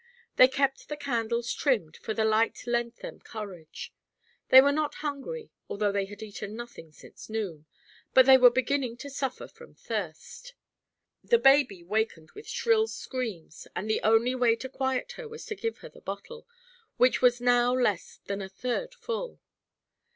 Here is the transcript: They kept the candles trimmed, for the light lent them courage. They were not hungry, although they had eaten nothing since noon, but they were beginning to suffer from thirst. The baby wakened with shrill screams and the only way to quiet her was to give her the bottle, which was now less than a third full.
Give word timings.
They 0.35 0.47
kept 0.47 0.89
the 0.89 0.97
candles 0.97 1.53
trimmed, 1.53 1.95
for 1.97 2.15
the 2.15 2.25
light 2.25 2.65
lent 2.65 2.95
them 3.01 3.19
courage. 3.19 3.93
They 4.49 4.59
were 4.59 4.71
not 4.71 4.95
hungry, 5.05 5.51
although 5.69 5.91
they 5.91 6.05
had 6.05 6.23
eaten 6.23 6.55
nothing 6.55 6.91
since 6.91 7.29
noon, 7.29 7.67
but 8.15 8.25
they 8.25 8.35
were 8.35 8.49
beginning 8.49 8.97
to 8.97 9.11
suffer 9.11 9.47
from 9.47 9.75
thirst. 9.75 10.55
The 11.23 11.37
baby 11.37 11.83
wakened 11.83 12.31
with 12.31 12.47
shrill 12.49 12.87
screams 12.87 13.67
and 13.75 13.87
the 13.87 14.01
only 14.01 14.33
way 14.33 14.55
to 14.55 14.69
quiet 14.69 15.11
her 15.17 15.27
was 15.27 15.45
to 15.45 15.55
give 15.55 15.77
her 15.85 15.89
the 15.89 16.01
bottle, 16.01 16.47
which 16.97 17.21
was 17.21 17.39
now 17.39 17.71
less 17.71 18.21
than 18.25 18.41
a 18.41 18.49
third 18.49 18.95
full. 18.95 19.39